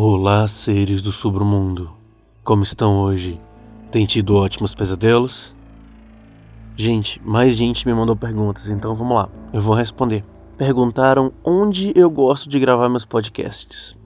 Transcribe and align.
Olá, 0.00 0.46
seres 0.46 1.02
do 1.02 1.10
submundo. 1.10 1.92
Como 2.44 2.62
estão 2.62 3.00
hoje? 3.00 3.40
Tem 3.90 4.06
tido 4.06 4.36
ótimos 4.36 4.72
pesadelos? 4.72 5.56
Gente, 6.76 7.20
mais 7.24 7.56
gente 7.56 7.84
me 7.84 7.92
mandou 7.92 8.14
perguntas, 8.14 8.68
então 8.68 8.94
vamos 8.94 9.16
lá. 9.16 9.28
Eu 9.52 9.60
vou 9.60 9.74
responder. 9.74 10.24
Perguntaram 10.56 11.32
onde 11.44 11.92
eu 11.96 12.08
gosto 12.08 12.48
de 12.48 12.60
gravar 12.60 12.88
meus 12.88 13.04
podcasts. 13.04 13.96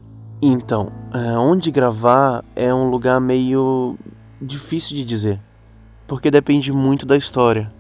Então, 0.41 0.91
é, 1.13 1.37
onde 1.37 1.71
gravar 1.71 2.43
é 2.57 2.73
um 2.73 2.89
lugar 2.89 3.21
meio 3.21 3.99
difícil 4.41 4.97
de 4.97 5.05
dizer, 5.05 5.43
porque 6.07 6.31
depende 6.31 6.73
muito 6.73 7.05
da 7.05 7.19
história. 7.19 7.71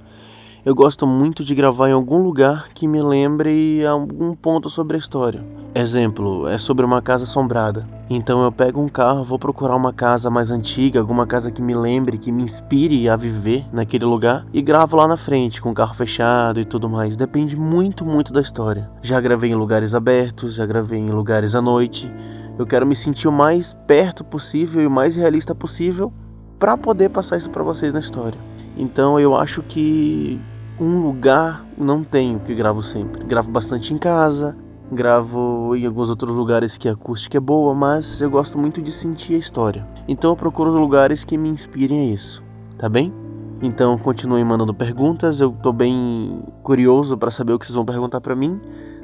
Eu 0.66 0.74
gosto 0.74 1.06
muito 1.06 1.42
de 1.42 1.54
gravar 1.54 1.88
em 1.88 1.92
algum 1.92 2.22
lugar 2.22 2.68
que 2.74 2.86
me 2.86 3.00
lembre 3.00 3.86
algum 3.86 4.34
ponto 4.36 4.68
sobre 4.68 4.96
a 4.96 4.98
história. 4.98 5.42
Exemplo, 5.74 6.46
é 6.46 6.58
sobre 6.58 6.84
uma 6.84 7.00
casa 7.00 7.24
assombrada. 7.24 7.88
Então 8.14 8.44
eu 8.44 8.52
pego 8.52 8.78
um 8.78 8.88
carro, 8.88 9.24
vou 9.24 9.38
procurar 9.38 9.74
uma 9.74 9.90
casa 9.90 10.28
mais 10.28 10.50
antiga, 10.50 11.00
alguma 11.00 11.26
casa 11.26 11.50
que 11.50 11.62
me 11.62 11.74
lembre, 11.74 12.18
que 12.18 12.30
me 12.30 12.42
inspire 12.42 13.08
a 13.08 13.16
viver 13.16 13.64
naquele 13.72 14.04
lugar 14.04 14.44
e 14.52 14.60
gravo 14.60 14.98
lá 14.98 15.08
na 15.08 15.16
frente, 15.16 15.62
com 15.62 15.70
o 15.70 15.74
carro 15.74 15.94
fechado 15.94 16.60
e 16.60 16.64
tudo 16.66 16.90
mais. 16.90 17.16
Depende 17.16 17.56
muito, 17.56 18.04
muito 18.04 18.30
da 18.30 18.42
história. 18.42 18.90
Já 19.00 19.18
gravei 19.18 19.50
em 19.50 19.54
lugares 19.54 19.94
abertos, 19.94 20.56
já 20.56 20.66
gravei 20.66 20.98
em 20.98 21.10
lugares 21.10 21.54
à 21.54 21.62
noite. 21.62 22.12
Eu 22.58 22.66
quero 22.66 22.86
me 22.86 22.94
sentir 22.94 23.28
o 23.28 23.32
mais 23.32 23.74
perto 23.86 24.22
possível 24.22 24.82
e 24.82 24.86
o 24.86 24.90
mais 24.90 25.16
realista 25.16 25.54
possível 25.54 26.12
para 26.58 26.76
poder 26.76 27.08
passar 27.08 27.38
isso 27.38 27.50
para 27.50 27.62
vocês 27.62 27.94
na 27.94 28.00
história. 28.00 28.38
Então 28.76 29.18
eu 29.18 29.34
acho 29.34 29.62
que 29.62 30.38
um 30.78 31.00
lugar 31.00 31.64
não 31.78 32.04
tenho 32.04 32.40
que 32.40 32.54
gravo 32.54 32.82
sempre. 32.82 33.24
Gravo 33.24 33.50
bastante 33.50 33.94
em 33.94 33.98
casa, 33.98 34.54
gravo 34.90 35.74
em 35.76 35.86
alguns 35.86 36.10
outros 36.10 36.34
lugares 36.34 36.76
que 36.76 36.88
a 36.88 36.92
acústica 36.92 37.36
é 37.36 37.40
boa, 37.40 37.74
mas 37.74 38.20
eu 38.20 38.30
gosto 38.30 38.58
muito 38.58 38.82
de 38.82 38.92
sentir 38.92 39.34
a 39.34 39.38
história. 39.38 39.86
Então 40.08 40.30
eu 40.30 40.36
procuro 40.36 40.70
lugares 40.70 41.24
que 41.24 41.38
me 41.38 41.48
inspirem 41.48 42.00
a 42.00 42.14
isso, 42.14 42.42
tá 42.78 42.88
bem? 42.88 43.12
Então 43.62 43.96
continuem 43.98 44.44
mandando 44.44 44.74
perguntas, 44.74 45.40
eu 45.40 45.52
tô 45.62 45.72
bem 45.72 46.42
curioso 46.62 47.16
para 47.16 47.30
saber 47.30 47.52
o 47.52 47.58
que 47.58 47.66
vocês 47.66 47.76
vão 47.76 47.84
perguntar 47.84 48.20
para 48.20 48.34
mim. 48.34 48.60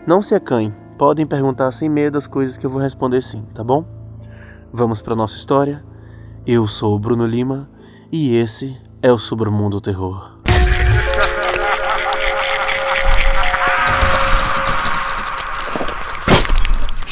Não 0.06 0.22
se 0.22 0.34
acanhem, 0.34 0.74
podem 0.98 1.26
perguntar 1.26 1.70
sem 1.70 1.88
medo 1.88 2.18
as 2.18 2.26
coisas 2.26 2.56
que 2.56 2.66
eu 2.66 2.70
vou 2.70 2.80
responder 2.80 3.22
sim, 3.22 3.42
tá 3.54 3.62
bom? 3.62 3.84
Vamos 4.72 5.00
para 5.00 5.14
nossa 5.14 5.36
história. 5.36 5.84
Eu 6.46 6.66
sou 6.66 6.96
o 6.96 6.98
Bruno 6.98 7.26
Lima 7.26 7.70
e 8.10 8.34
esse 8.34 8.76
é 9.00 9.12
o 9.12 9.18
Submundo 9.18 9.80
Terror. 9.80 10.37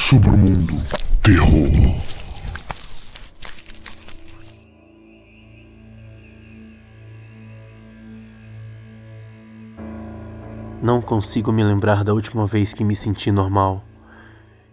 Submundo 0.08 0.74
Terror. 1.20 1.50
Não 10.80 11.02
consigo 11.02 11.50
me 11.50 11.64
lembrar 11.64 12.04
da 12.04 12.14
última 12.14 12.46
vez 12.46 12.72
que 12.72 12.84
me 12.84 12.94
senti 12.94 13.32
normal. 13.32 13.82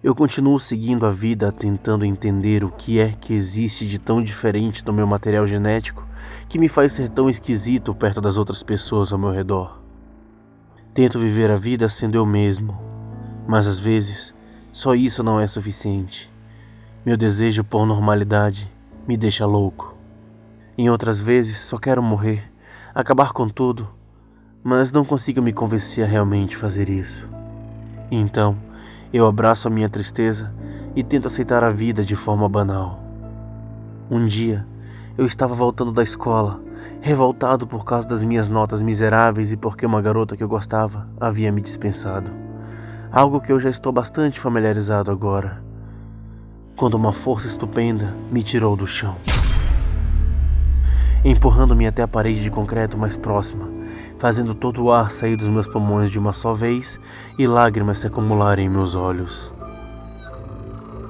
Eu 0.04 0.14
continuo 0.14 0.60
seguindo 0.60 1.04
a 1.04 1.10
vida 1.10 1.52
tentando 1.52 2.06
entender 2.06 2.64
o 2.64 2.70
que 2.70 3.00
é 3.00 3.10
que 3.10 3.34
existe 3.34 3.88
de 3.88 3.98
tão 3.98 4.22
diferente 4.22 4.86
do 4.86 4.94
meu 4.94 5.08
material 5.08 5.48
genético 5.48 6.08
que 6.48 6.60
me 6.60 6.70
faz 6.70 6.94
ser 6.94 7.10
tão 7.10 7.28
esquisito 7.28 7.96
perto 7.96 8.22
das 8.22 8.38
outras 8.38 8.62
pessoas 8.62 9.12
ao 9.12 9.18
meu 9.18 9.32
redor. 9.32 9.82
Tento 10.94 11.18
viver 11.18 11.50
a 11.50 11.56
vida 11.56 11.90
sendo 11.90 12.20
eu 12.20 12.24
mesmo, 12.24 12.80
mas 13.48 13.66
às 13.66 13.80
vezes 13.80 14.36
só 14.74 14.96
isso 14.96 15.22
não 15.22 15.40
é 15.40 15.46
suficiente. 15.46 16.34
Meu 17.06 17.16
desejo 17.16 17.64
por 17.64 17.86
normalidade 17.86 18.74
me 19.08 19.16
deixa 19.16 19.46
louco. 19.46 19.96
Em 20.76 20.90
outras 20.90 21.20
vezes 21.20 21.60
só 21.60 21.78
quero 21.78 22.02
morrer, 22.02 22.52
acabar 22.96 23.34
com 23.34 23.48
tudo, 23.48 23.88
mas 24.64 24.92
não 24.92 25.06
consigo 25.06 25.44
me 25.44 25.54
convencer 25.54 26.04
a 26.04 26.08
realmente 26.08 26.58
fazer 26.58 26.90
isso. 26.90 27.30
Então, 28.10 28.60
eu 29.14 29.28
abraço 29.28 29.68
a 29.68 29.72
minha 29.72 29.88
tristeza 29.88 30.52
e 30.96 31.04
tento 31.04 31.28
aceitar 31.28 31.64
a 31.64 31.70
vida 31.70 32.04
de 32.04 32.16
forma 32.16 32.50
banal. 32.50 33.00
Um 34.10 34.26
dia, 34.26 34.68
eu 35.16 35.26
estava 35.28 35.54
voltando 35.54 35.92
da 35.92 36.02
escola, 36.02 36.64
revoltado 37.00 37.68
por 37.68 37.86
causa 37.86 38.08
das 38.08 38.24
minhas 38.24 38.50
notas 38.50 38.82
miseráveis 38.82 39.52
e 39.52 39.58
porque 39.58 39.86
uma 39.86 40.02
garota 40.02 40.36
que 40.36 40.44
eu 40.44 40.50
gostava 40.50 41.08
havia 41.22 41.52
me 41.52 41.62
dispensado 41.62 42.43
algo 43.14 43.40
que 43.40 43.52
eu 43.52 43.60
já 43.60 43.70
estou 43.70 43.92
bastante 43.92 44.40
familiarizado 44.40 45.12
agora, 45.12 45.64
quando 46.76 46.96
uma 46.96 47.14
força 47.14 47.46
estupenda 47.46 48.18
me 48.32 48.42
tirou 48.42 48.76
do 48.76 48.88
chão, 48.88 49.16
empurrando-me 51.24 51.86
até 51.86 52.02
a 52.02 52.08
parede 52.08 52.42
de 52.42 52.50
concreto 52.50 52.98
mais 52.98 53.16
próxima, 53.16 53.72
fazendo 54.18 54.56
todo 54.56 54.84
o 54.84 54.92
ar 54.92 55.12
sair 55.12 55.36
dos 55.36 55.48
meus 55.48 55.68
pulmões 55.68 56.10
de 56.10 56.18
uma 56.18 56.34
só 56.34 56.54
vez 56.54 57.00
e 57.38 57.46
lágrimas 57.46 58.00
se 58.00 58.08
acumularem 58.08 58.66
em 58.66 58.70
meus 58.70 58.96
olhos. 58.96 59.54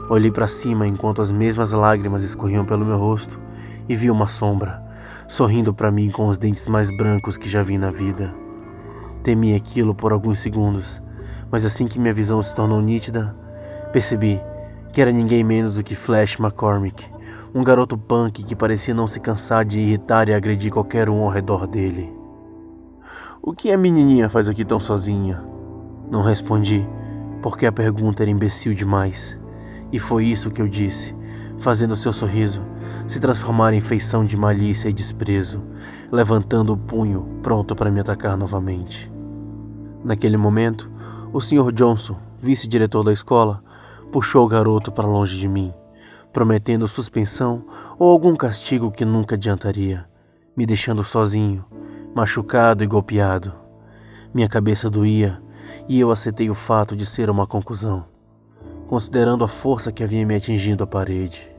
Olhei 0.09 0.29
para 0.29 0.49
cima 0.49 0.85
enquanto 0.85 1.21
as 1.21 1.31
mesmas 1.31 1.71
lágrimas 1.71 2.21
escorriam 2.21 2.65
pelo 2.65 2.85
meu 2.85 2.97
rosto 2.97 3.39
e 3.87 3.95
vi 3.95 4.11
uma 4.11 4.27
sombra, 4.27 4.83
sorrindo 5.25 5.73
para 5.73 5.89
mim 5.89 6.11
com 6.11 6.27
os 6.27 6.37
dentes 6.37 6.67
mais 6.67 6.89
brancos 6.97 7.37
que 7.37 7.47
já 7.47 7.63
vi 7.63 7.77
na 7.77 7.89
vida. 7.89 8.35
Temi 9.23 9.55
aquilo 9.55 9.95
por 9.95 10.11
alguns 10.11 10.39
segundos, 10.39 11.01
mas 11.53 11.65
assim 11.65 11.85
que 11.85 11.99
minha 11.99 12.11
visão 12.11 12.41
se 12.41 12.55
tornou 12.55 12.81
nítida, 12.81 13.37
percebi 13.91 14.41
que 14.91 14.99
era 14.99 15.11
ninguém 15.11 15.43
menos 15.43 15.75
do 15.75 15.83
que 15.83 15.93
Flash 15.93 16.39
McCormick, 16.39 17.05
um 17.53 17.63
garoto 17.63 17.95
punk 17.95 18.43
que 18.43 18.55
parecia 18.55 18.91
não 18.91 19.07
se 19.07 19.19
cansar 19.19 19.63
de 19.63 19.79
irritar 19.79 20.27
e 20.27 20.33
agredir 20.33 20.71
qualquer 20.71 21.11
um 21.11 21.21
ao 21.21 21.29
redor 21.29 21.67
dele. 21.67 22.11
O 23.39 23.53
que 23.53 23.71
a 23.71 23.77
menininha 23.77 24.27
faz 24.29 24.49
aqui 24.49 24.65
tão 24.65 24.79
sozinha? 24.79 25.45
Não 26.09 26.23
respondi, 26.23 26.89
porque 27.43 27.67
a 27.67 27.71
pergunta 27.71 28.23
era 28.23 28.31
imbecil 28.31 28.73
demais. 28.73 29.39
E 29.91 29.99
foi 29.99 30.25
isso 30.25 30.49
que 30.49 30.59
eu 30.59 30.67
disse, 30.67 31.15
fazendo 31.59 31.95
seu 31.95 32.11
sorriso 32.11 32.65
se 33.07 33.19
transformar 33.19 33.75
em 33.75 33.81
feição 33.81 34.25
de 34.25 34.35
malícia 34.35 34.89
e 34.89 34.93
desprezo, 34.93 35.63
levantando 36.11 36.73
o 36.73 36.77
punho, 36.77 37.29
pronto 37.43 37.75
para 37.75 37.91
me 37.91 37.99
atacar 37.99 38.35
novamente. 38.35 39.12
Naquele 40.03 40.35
momento, 40.35 40.91
o 41.31 41.39
Sr. 41.39 41.71
Johnson, 41.71 42.17
vice-diretor 42.39 43.03
da 43.03 43.13
escola, 43.13 43.63
puxou 44.11 44.45
o 44.45 44.47
garoto 44.47 44.91
para 44.91 45.07
longe 45.07 45.37
de 45.37 45.47
mim, 45.47 45.73
prometendo 46.33 46.87
suspensão 46.87 47.65
ou 47.97 48.09
algum 48.09 48.35
castigo 48.35 48.91
que 48.91 49.05
nunca 49.05 49.35
adiantaria, 49.35 50.05
me 50.57 50.65
deixando 50.65 51.03
sozinho, 51.03 51.65
machucado 52.13 52.83
e 52.83 52.87
golpeado. 52.87 53.53
Minha 54.33 54.49
cabeça 54.49 54.89
doía 54.89 55.41
e 55.87 55.99
eu 55.99 56.11
aceitei 56.11 56.49
o 56.49 56.55
fato 56.55 56.95
de 56.95 57.05
ser 57.05 57.29
uma 57.29 57.47
conclusão, 57.47 58.05
considerando 58.87 59.43
a 59.43 59.47
força 59.47 59.91
que 59.91 60.03
havia 60.03 60.25
me 60.25 60.35
atingido 60.35 60.83
a 60.83 60.87
parede. 60.87 61.55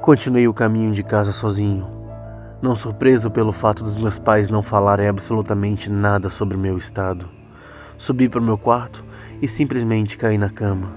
Continuei 0.00 0.48
o 0.48 0.54
caminho 0.54 0.92
de 0.92 1.04
casa 1.04 1.32
sozinho, 1.32 1.97
não 2.60 2.74
surpreso 2.74 3.30
pelo 3.30 3.52
fato 3.52 3.84
dos 3.84 3.98
meus 3.98 4.18
pais 4.18 4.48
não 4.48 4.62
falarem 4.62 5.06
absolutamente 5.06 5.90
nada 5.90 6.28
sobre 6.28 6.56
meu 6.56 6.76
estado. 6.76 7.30
Subi 7.96 8.28
para 8.28 8.40
o 8.40 8.44
meu 8.44 8.58
quarto 8.58 9.04
e 9.40 9.46
simplesmente 9.46 10.18
caí 10.18 10.36
na 10.36 10.50
cama. 10.50 10.96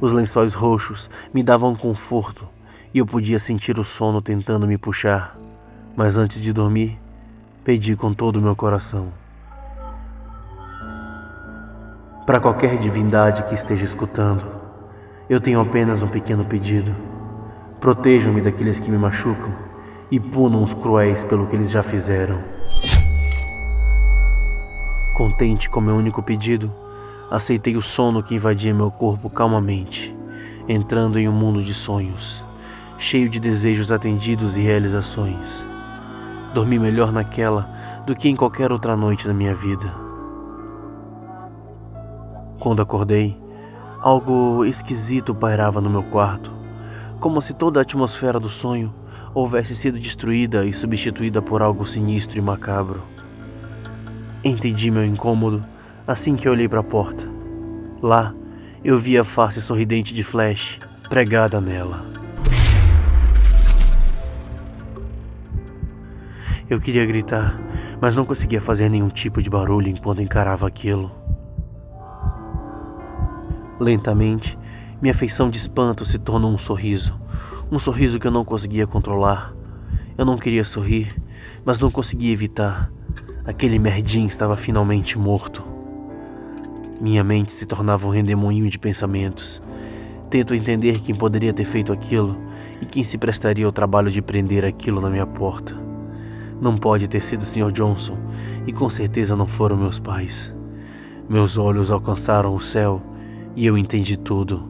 Os 0.00 0.12
lençóis 0.12 0.54
roxos 0.54 1.08
me 1.32 1.42
davam 1.42 1.76
conforto 1.76 2.48
e 2.92 2.98
eu 2.98 3.06
podia 3.06 3.38
sentir 3.38 3.78
o 3.78 3.84
sono 3.84 4.20
tentando 4.20 4.66
me 4.66 4.76
puxar. 4.76 5.38
Mas 5.96 6.16
antes 6.16 6.42
de 6.42 6.52
dormir, 6.52 7.00
pedi 7.62 7.94
com 7.94 8.12
todo 8.12 8.38
o 8.38 8.42
meu 8.42 8.56
coração. 8.56 9.12
Para 12.26 12.40
qualquer 12.40 12.78
divindade 12.78 13.44
que 13.44 13.54
esteja 13.54 13.84
escutando, 13.84 14.46
eu 15.28 15.40
tenho 15.40 15.60
apenas 15.60 16.02
um 16.02 16.08
pequeno 16.08 16.44
pedido. 16.44 16.94
Protejam-me 17.80 18.40
daqueles 18.40 18.80
que 18.80 18.90
me 18.90 18.98
machucam 18.98 19.69
e 20.10 20.18
punam 20.18 20.62
os 20.62 20.74
cruéis 20.74 21.22
pelo 21.22 21.46
que 21.46 21.56
eles 21.56 21.70
já 21.70 21.82
fizeram. 21.82 22.42
Contente 25.14 25.70
com 25.70 25.80
meu 25.80 25.94
único 25.94 26.22
pedido, 26.22 26.74
aceitei 27.30 27.76
o 27.76 27.82
sono 27.82 28.22
que 28.22 28.34
invadia 28.34 28.74
meu 28.74 28.90
corpo 28.90 29.30
calmamente, 29.30 30.16
entrando 30.68 31.18
em 31.18 31.28
um 31.28 31.32
mundo 31.32 31.62
de 31.62 31.72
sonhos, 31.72 32.44
cheio 32.98 33.28
de 33.28 33.38
desejos 33.38 33.92
atendidos 33.92 34.56
e 34.56 34.62
realizações. 34.62 35.66
Dormi 36.54 36.78
melhor 36.78 37.12
naquela 37.12 37.70
do 38.06 38.16
que 38.16 38.28
em 38.28 38.34
qualquer 38.34 38.72
outra 38.72 38.96
noite 38.96 39.26
da 39.26 39.34
minha 39.34 39.54
vida. 39.54 39.86
Quando 42.58 42.82
acordei, 42.82 43.40
algo 44.00 44.64
esquisito 44.64 45.34
pairava 45.34 45.80
no 45.80 45.88
meu 45.88 46.02
quarto, 46.02 46.52
como 47.20 47.40
se 47.40 47.54
toda 47.54 47.78
a 47.78 47.82
atmosfera 47.82 48.40
do 48.40 48.48
sonho 48.48 48.94
houvesse 49.34 49.74
sido 49.74 49.98
destruída 49.98 50.64
e 50.64 50.72
substituída 50.72 51.40
por 51.40 51.62
algo 51.62 51.86
sinistro 51.86 52.38
e 52.38 52.42
macabro. 52.42 53.02
Entendi 54.44 54.90
meu 54.90 55.04
incômodo 55.04 55.64
assim 56.06 56.34
que 56.34 56.48
olhei 56.48 56.68
para 56.68 56.80
a 56.80 56.84
porta. 56.84 57.24
Lá 58.02 58.34
eu 58.82 58.98
vi 58.98 59.18
a 59.18 59.24
face 59.24 59.60
sorridente 59.60 60.14
de 60.14 60.22
Flash 60.22 60.78
pregada 61.08 61.60
nela. 61.60 62.10
Eu 66.68 66.80
queria 66.80 67.04
gritar, 67.04 67.60
mas 68.00 68.14
não 68.14 68.24
conseguia 68.24 68.60
fazer 68.60 68.88
nenhum 68.88 69.08
tipo 69.08 69.42
de 69.42 69.50
barulho 69.50 69.88
enquanto 69.88 70.22
encarava 70.22 70.66
aquilo. 70.66 71.10
Lentamente, 73.78 74.58
minha 75.02 75.14
feição 75.14 75.50
de 75.50 75.56
espanto 75.56 76.04
se 76.04 76.18
tornou 76.18 76.52
um 76.52 76.58
sorriso, 76.58 77.20
um 77.72 77.78
sorriso 77.78 78.18
que 78.18 78.26
eu 78.26 78.32
não 78.32 78.44
conseguia 78.44 78.84
controlar. 78.84 79.54
Eu 80.18 80.24
não 80.24 80.36
queria 80.36 80.64
sorrir, 80.64 81.14
mas 81.64 81.78
não 81.78 81.88
conseguia 81.88 82.32
evitar. 82.32 82.92
Aquele 83.46 83.78
merdinho 83.78 84.26
estava 84.26 84.56
finalmente 84.56 85.16
morto. 85.16 85.62
Minha 87.00 87.22
mente 87.22 87.52
se 87.52 87.66
tornava 87.66 88.08
um 88.08 88.10
redemoinho 88.10 88.68
de 88.68 88.78
pensamentos. 88.78 89.62
Tento 90.28 90.52
entender 90.52 91.00
quem 91.00 91.14
poderia 91.14 91.52
ter 91.52 91.64
feito 91.64 91.92
aquilo 91.92 92.36
e 92.82 92.86
quem 92.86 93.04
se 93.04 93.16
prestaria 93.16 93.66
ao 93.66 93.72
trabalho 93.72 94.10
de 94.10 94.20
prender 94.20 94.64
aquilo 94.64 95.00
na 95.00 95.08
minha 95.08 95.26
porta. 95.26 95.74
Não 96.60 96.76
pode 96.76 97.06
ter 97.06 97.22
sido 97.22 97.42
o 97.42 97.46
Sr. 97.46 97.70
Johnson 97.70 98.18
e 98.66 98.72
com 98.72 98.90
certeza 98.90 99.36
não 99.36 99.46
foram 99.46 99.76
meus 99.76 100.00
pais. 100.00 100.54
Meus 101.28 101.56
olhos 101.56 101.92
alcançaram 101.92 102.52
o 102.52 102.60
céu 102.60 103.00
e 103.54 103.64
eu 103.64 103.78
entendi 103.78 104.16
tudo. 104.16 104.68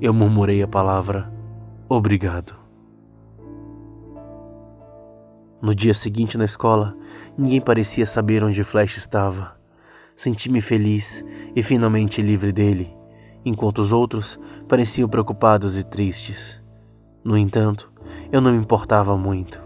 Eu 0.00 0.14
murmurei 0.14 0.62
a 0.62 0.68
palavra 0.68 1.37
obrigado. 1.88 2.54
No 5.60 5.74
dia 5.74 5.94
seguinte 5.94 6.36
na 6.36 6.44
escola, 6.44 6.94
ninguém 7.36 7.60
parecia 7.60 8.06
saber 8.06 8.44
onde 8.44 8.62
Flash 8.62 8.96
estava. 8.96 9.58
Senti-me 10.14 10.60
feliz 10.60 11.24
e 11.56 11.62
finalmente 11.62 12.22
livre 12.22 12.52
dele, 12.52 12.94
enquanto 13.44 13.78
os 13.78 13.90
outros 13.90 14.38
pareciam 14.68 15.08
preocupados 15.08 15.78
e 15.78 15.84
tristes. 15.84 16.62
No 17.24 17.36
entanto, 17.36 17.92
eu 18.30 18.40
não 18.40 18.52
me 18.52 18.58
importava 18.58 19.16
muito. 19.16 19.60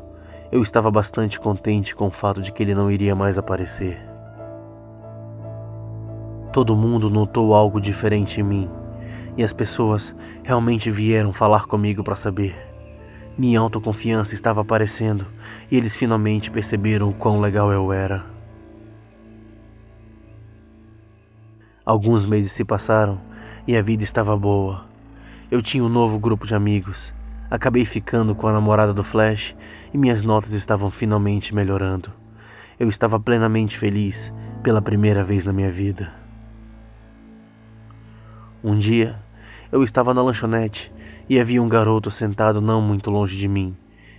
Eu 0.51 0.63
estava 0.63 0.91
bastante 0.91 1.41
contente 1.41 1.95
com 1.95 2.07
o 2.07 2.11
fato 2.11 2.41
de 2.41 2.53
que 2.53 2.63
ele 2.63 2.75
não 2.75 2.91
iria 2.91 3.15
mais 3.15 3.39
aparecer. 3.39 4.07
Todo 6.53 6.77
mundo 6.77 7.09
notou 7.09 7.55
algo 7.55 7.81
diferente 7.81 8.41
em 8.41 8.45
mim, 8.45 8.71
e 9.37 9.43
as 9.43 9.53
pessoas 9.53 10.15
realmente 10.45 10.91
vieram 10.91 11.33
falar 11.33 11.67
comigo 11.67 12.03
para 12.03 12.17
saber. 12.17 12.55
Minha 13.37 13.61
autoconfiança 13.61 14.35
estava 14.35 14.61
aparecendo 14.61 15.27
e 15.71 15.77
eles 15.77 15.97
finalmente 15.97 16.51
perceberam 16.51 17.09
o 17.09 17.15
quão 17.15 17.41
legal 17.41 17.73
eu 17.73 17.93
era. 17.93 18.25
Alguns 21.85 22.27
meses 22.27 22.53
se 22.53 22.65
passaram 22.65 23.21
e 23.67 23.77
a 23.77 23.83
vida 23.83 24.05
estava 24.05 24.37
boa. 24.37 24.87
Eu 25.51 25.63
tinha 25.63 25.83
um 25.83 25.89
novo 25.89 26.19
grupo 26.19 26.47
de 26.47 26.55
amigos. 26.55 27.15
Acabei 27.51 27.85
ficando 27.85 28.35
com 28.35 28.47
a 28.47 28.53
namorada 28.53 28.95
do 28.95 29.03
Flash 29.03 29.57
e 29.93 29.99
minhas 29.99 30.23
notas 30.23 30.53
estavam 30.53 30.91
finalmente 30.91 31.55
melhorando. 31.55 32.13
Eu 32.79 32.89
estava 32.89 33.19
plenamente 33.19 33.77
feliz 33.77 34.33
pela 34.63 34.81
primeira 34.81 35.25
vez 35.25 35.45
na 35.45 35.53
minha 35.53 35.71
vida. 35.71 36.22
Um 38.65 38.79
dia, 38.79 39.21
eu 39.73 39.83
estava 39.83 40.15
na 40.15 40.23
lanchonete 40.23 40.93
e 41.29 41.41
havia 41.41 41.61
um 41.61 41.69
garoto 41.69 42.13
sentado 42.13 42.61
não 42.61 42.81
muito 42.81 43.11
longe 43.11 43.37
de 43.37 43.49
mim, 43.49 43.77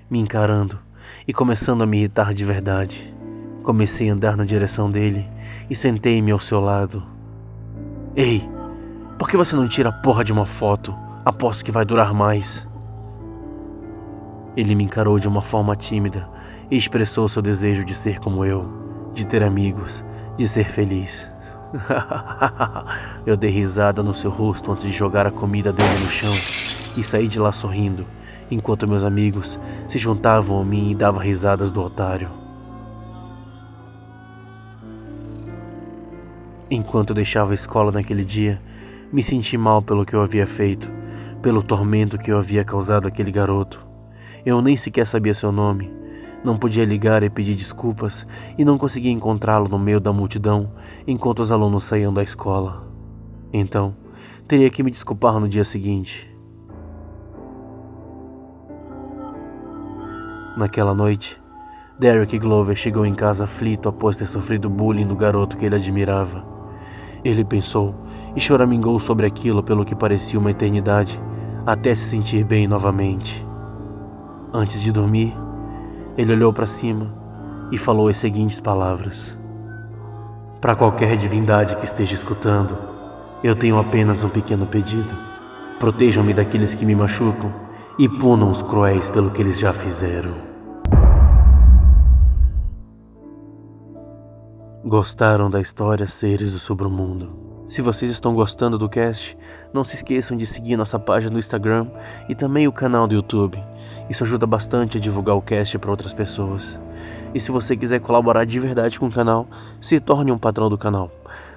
me 0.09 0.19
encarando 0.19 0.77
e 1.25 1.31
começando 1.31 1.81
a 1.81 1.85
me 1.85 1.99
irritar 1.99 2.33
de 2.33 2.43
verdade. 2.43 3.15
Comecei 3.63 4.09
a 4.09 4.13
andar 4.13 4.35
na 4.35 4.43
direção 4.43 4.91
dele 4.91 5.25
e 5.69 5.75
sentei-me 5.75 6.29
ao 6.29 6.41
seu 6.41 6.59
lado. 6.59 7.01
Ei, 8.17 8.41
por 9.17 9.29
que 9.29 9.37
você 9.37 9.55
não 9.55 9.65
tira 9.65 9.87
a 9.87 10.01
porra 10.01 10.25
de 10.25 10.33
uma 10.33 10.45
foto? 10.45 10.93
Aposto 11.23 11.63
que 11.63 11.71
vai 11.71 11.85
durar 11.85 12.13
mais. 12.13 12.67
Ele 14.57 14.75
me 14.75 14.83
encarou 14.83 15.19
de 15.19 15.27
uma 15.29 15.41
forma 15.41 15.73
tímida 15.73 16.29
e 16.69 16.75
expressou 16.75 17.29
seu 17.29 17.41
desejo 17.41 17.85
de 17.85 17.93
ser 17.93 18.19
como 18.19 18.43
eu, 18.43 18.69
de 19.13 19.25
ter 19.25 19.41
amigos, 19.41 20.03
de 20.35 20.45
ser 20.45 20.65
feliz. 20.65 21.32
eu 23.25 23.35
dei 23.35 23.49
risada 23.49 24.03
no 24.03 24.13
seu 24.13 24.29
rosto 24.29 24.71
antes 24.71 24.85
de 24.85 24.91
jogar 24.91 25.25
a 25.25 25.31
comida 25.31 25.73
dele 25.73 25.99
no 25.99 26.09
chão 26.09 26.33
e 26.95 27.03
saí 27.03 27.27
de 27.27 27.39
lá 27.39 27.51
sorrindo, 27.51 28.05
enquanto 28.51 28.87
meus 28.87 29.03
amigos 29.03 29.59
se 29.87 29.97
juntavam 29.97 30.61
a 30.61 30.65
mim 30.65 30.91
e 30.91 30.95
davam 30.95 31.19
risadas 31.19 31.71
do 31.71 31.81
otário. 31.81 32.31
Enquanto 36.69 37.13
deixava 37.13 37.51
a 37.51 37.55
escola 37.55 37.91
naquele 37.91 38.25
dia, 38.25 38.61
me 39.11 39.21
senti 39.21 39.57
mal 39.57 39.81
pelo 39.81 40.05
que 40.05 40.15
eu 40.15 40.21
havia 40.21 40.47
feito, 40.47 40.91
pelo 41.41 41.61
tormento 41.61 42.17
que 42.17 42.31
eu 42.31 42.37
havia 42.37 42.63
causado 42.63 43.07
àquele 43.07 43.31
garoto. 43.31 43.85
Eu 44.45 44.61
nem 44.61 44.75
sequer 44.75 45.05
sabia 45.05 45.33
seu 45.33 45.51
nome. 45.51 46.02
Não 46.43 46.57
podia 46.57 46.83
ligar 46.83 47.23
e 47.23 47.29
pedir 47.29 47.55
desculpas 47.55 48.25
e 48.57 48.65
não 48.65 48.77
conseguia 48.77 49.11
encontrá-lo 49.11 49.69
no 49.69 49.79
meio 49.79 49.99
da 49.99 50.11
multidão 50.11 50.71
enquanto 51.07 51.39
os 51.39 51.51
alunos 51.51 51.85
saíam 51.85 52.13
da 52.13 52.21
escola. 52.21 52.85
Então, 53.53 53.95
teria 54.47 54.69
que 54.69 54.83
me 54.83 54.91
desculpar 54.91 55.39
no 55.39 55.47
dia 55.47 55.63
seguinte. 55.63 56.29
Naquela 60.57 60.93
noite, 60.93 61.41
Derek 61.97 62.37
Glover 62.37 62.75
chegou 62.75 63.05
em 63.05 63.13
casa 63.13 63.45
aflito 63.45 63.87
após 63.87 64.17
ter 64.17 64.25
sofrido 64.25 64.69
bullying 64.69 65.07
do 65.07 65.15
garoto 65.15 65.57
que 65.57 65.65
ele 65.65 65.75
admirava. 65.75 66.45
Ele 67.23 67.45
pensou 67.45 67.95
e 68.35 68.41
choramingou 68.41 68.99
sobre 68.99 69.25
aquilo 69.25 69.63
pelo 69.63 69.85
que 69.85 69.95
parecia 69.95 70.37
uma 70.37 70.51
eternidade, 70.51 71.23
até 71.65 71.95
se 71.95 72.03
sentir 72.03 72.43
bem 72.43 72.67
novamente. 72.67 73.47
Antes 74.53 74.81
de 74.81 74.91
dormir, 74.91 75.33
ele 76.17 76.33
olhou 76.33 76.53
para 76.53 76.67
cima 76.67 77.13
e 77.71 77.77
falou 77.77 78.07
as 78.07 78.17
seguintes 78.17 78.59
palavras: 78.59 79.39
Para 80.61 80.75
qualquer 80.75 81.15
divindade 81.17 81.75
que 81.77 81.85
esteja 81.85 82.13
escutando, 82.13 82.77
eu 83.43 83.55
tenho 83.55 83.77
apenas 83.77 84.23
um 84.23 84.29
pequeno 84.29 84.65
pedido. 84.65 85.17
Protejam-me 85.79 86.33
daqueles 86.33 86.75
que 86.75 86.85
me 86.85 86.95
machucam 86.95 87.53
e 87.99 88.07
punam 88.07 88.49
os 88.49 88.61
cruéis 88.61 89.09
pelo 89.09 89.31
que 89.31 89.41
eles 89.41 89.59
já 89.59 89.73
fizeram. 89.73 90.53
Gostaram 94.85 95.49
da 95.49 95.59
história 95.59 96.05
Seres 96.05 96.51
do 96.51 96.59
Submundo? 96.59 97.43
Se 97.65 97.81
vocês 97.81 98.11
estão 98.11 98.35
gostando 98.35 98.77
do 98.77 98.89
cast, 98.89 99.37
não 99.73 99.83
se 99.83 99.95
esqueçam 99.95 100.35
de 100.35 100.45
seguir 100.45 100.75
nossa 100.75 100.99
página 100.99 101.31
no 101.33 101.39
Instagram 101.39 101.89
e 102.27 102.35
também 102.35 102.67
o 102.67 102.71
canal 102.71 103.07
do 103.07 103.15
YouTube. 103.15 103.57
Isso 104.09 104.23
ajuda 104.23 104.45
bastante 104.45 104.97
a 104.97 105.01
divulgar 105.01 105.35
o 105.35 105.41
cast 105.41 105.77
para 105.79 105.89
outras 105.89 106.13
pessoas. 106.13 106.81
E 107.33 107.39
se 107.39 107.51
você 107.51 107.75
quiser 107.75 107.99
colaborar 107.99 108.45
de 108.45 108.59
verdade 108.59 108.99
com 108.99 109.07
o 109.07 109.11
canal, 109.11 109.47
se 109.79 109.99
torne 109.99 110.31
um 110.31 110.37
patrão 110.37 110.69
do 110.69 110.77
canal. 110.77 111.09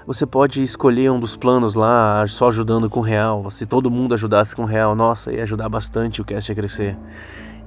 Você 0.06 0.24
pode 0.24 0.62
escolher 0.62 1.10
um 1.10 1.18
dos 1.18 1.36
planos 1.36 1.74
lá, 1.74 2.24
só 2.28 2.48
ajudando 2.48 2.88
com 2.88 3.00
real. 3.00 3.50
Se 3.50 3.66
todo 3.66 3.90
mundo 3.90 4.14
ajudasse 4.14 4.54
com 4.54 4.64
real, 4.64 4.94
nossa, 4.94 5.32
ia 5.32 5.42
ajudar 5.42 5.68
bastante 5.68 6.20
o 6.20 6.24
cast 6.24 6.52
a 6.52 6.54
crescer. 6.54 6.96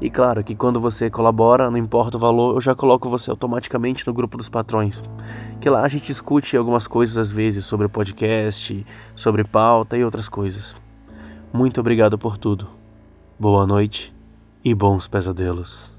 E 0.01 0.09
claro 0.09 0.41
que 0.45 0.55
quando 0.55 0.79
você 0.79 1.09
colabora, 1.09 1.69
não 1.69 1.77
importa 1.77 2.15
o 2.15 2.19
valor, 2.19 2.55
eu 2.55 2.61
já 2.61 2.73
coloco 2.73 3.09
você 3.09 3.29
automaticamente 3.29 4.07
no 4.07 4.13
grupo 4.13 4.37
dos 4.37 4.47
patrões. 4.47 5.03
Que 5.59 5.69
lá 5.69 5.83
a 5.83 5.89
gente 5.89 6.07
discute 6.07 6.55
algumas 6.55 6.87
coisas 6.87 7.17
às 7.17 7.31
vezes 7.31 7.65
sobre 7.65 7.85
o 7.85 7.89
podcast, 7.89 8.85
sobre 9.13 9.43
pauta 9.43 9.97
e 9.97 10.05
outras 10.05 10.29
coisas. 10.29 10.73
Muito 11.51 11.81
obrigado 11.81 12.17
por 12.17 12.37
tudo. 12.37 12.69
Boa 13.37 13.67
noite 13.67 14.18
e 14.63 14.75
bons 14.75 15.07
pesadelos. 15.07 15.98